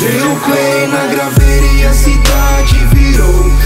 Deu 0.00 0.34
play 0.46 0.86
na 0.86 1.06
graveira 1.08 1.66
e 1.66 1.84
a 1.84 1.92
cidade 1.92 2.86
virou. 2.94 3.59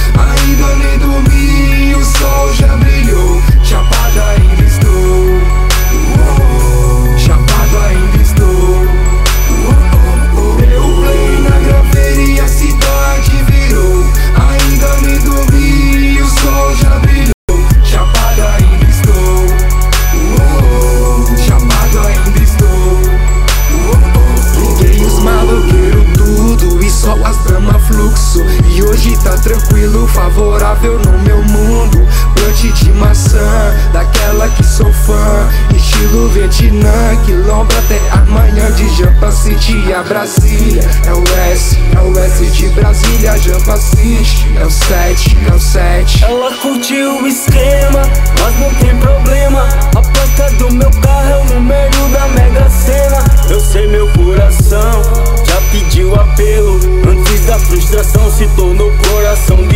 Tranquilo, 29.44 30.08
favorável 30.08 30.98
no 30.98 31.18
meu 31.18 31.42
mundo. 31.44 32.08
Plante 32.34 32.72
de 32.72 32.90
maçã, 32.92 33.74
daquela 33.92 34.48
que 34.48 34.64
sou 34.64 34.90
fã. 34.92 35.48
Estilo 35.74 36.28
Vietnã, 36.30 37.16
quilombo 37.24 37.72
até 37.76 38.00
amanhã 38.10 38.70
De 38.72 38.88
Jampa 38.96 39.30
City. 39.30 39.92
A 39.92 40.02
Brasília 40.02 40.82
É 41.06 41.12
o 41.12 41.22
S, 41.52 41.78
é 41.94 42.00
o 42.00 42.18
S 42.18 42.46
de 42.46 42.68
Brasília. 42.70 43.38
Jampa 43.38 43.76
City, 43.76 44.56
é 44.58 44.64
o 44.64 44.70
7, 44.70 45.36
é 45.50 45.54
o 45.54 45.60
7 45.60 46.24
Ela 46.24 46.54
curtiu 46.54 47.22
o 47.22 47.26
esquema, 47.26 48.02
mas 48.40 48.58
não 48.58 48.74
tem 48.74 48.96
problema. 48.96 49.68
A 49.94 50.00
placa 50.00 50.50
do 50.56 50.72
meu 50.72 50.90
coração 59.34 59.73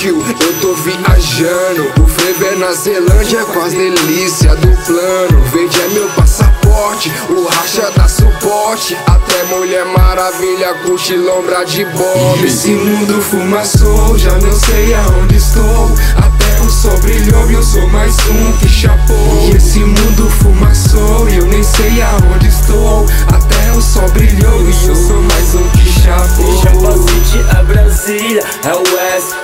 tio, 0.00 0.16
eu 0.16 0.52
tô 0.60 0.72
viajando. 0.74 1.92
O 2.02 2.08
frevo 2.08 2.46
é 2.46 2.56
na 2.56 2.72
Zelândia 2.72 3.44
com 3.44 3.60
as 3.60 3.72
delícias 3.72 4.58
do 4.58 4.68
plano. 4.86 5.42
Verde 5.52 5.78
é 5.78 5.88
meu 5.88 6.08
passaporte, 6.10 7.12
o 7.28 7.46
racha 7.46 7.90
dá 7.94 8.08
suporte. 8.08 8.96
Até 9.06 9.44
Mulher 9.54 9.84
Maravilha 9.84 10.74
curte 10.84 11.16
lombra 11.16 11.64
de 11.64 11.84
bomba 11.84 12.44
Esse 12.44 12.70
mundo 12.70 13.20
fumaçou, 13.20 14.16
já 14.16 14.32
não 14.38 14.52
sei 14.52 14.94
aonde 14.94 15.36
estou. 15.36 15.90
Até 16.16 16.62
o 16.62 16.70
sol 16.70 16.96
brilhou 16.98 17.50
e 17.50 17.54
eu 17.54 17.62
sou 17.62 17.86
mais 17.88 18.16
um 18.28 18.52
que 18.58 18.68
chapou. 18.68 19.50
E 19.52 19.56
esse 19.56 19.80
mundo 19.80 20.30
fumaçou 20.30 21.28
eu 21.28 21.46
nem 21.46 21.62
sei 21.62 22.00
aonde 22.00 22.29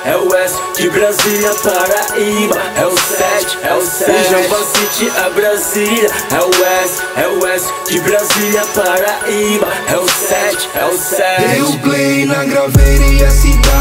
é 0.04 0.16
o 0.16 0.34
S 0.34 0.54
de 0.76 0.90
Brasília, 0.90 1.54
Paraíba, 1.54 2.56
é 2.76 2.86
o 2.86 2.96
7, 2.96 3.58
é 3.62 3.74
o 3.74 3.82
7. 3.82 4.30
Jampa 4.30 4.64
City 4.64 5.12
é 5.16 5.30
Brasília, 5.30 6.10
é 6.30 6.40
o 6.44 6.64
S, 6.82 7.02
é 7.16 7.28
o 7.28 7.46
S 7.46 7.72
de 7.88 8.00
Brasília, 8.00 8.62
Paraíba, 8.74 9.68
é 9.88 9.96
o 9.96 10.08
7, 10.08 10.70
é 10.74 10.84
o 10.86 10.96
7. 10.96 11.48
Deu 11.54 11.78
play 11.80 12.26
na 12.26 12.44
graveira 12.44 13.04
e 13.06 13.24
a 13.24 13.30
cidade 13.30 13.75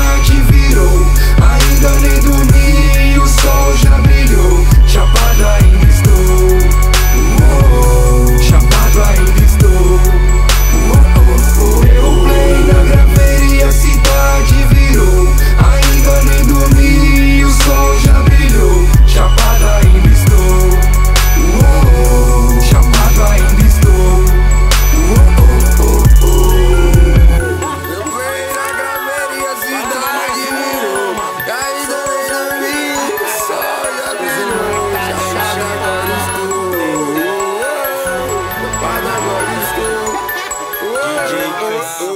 estou. 41.73 42.14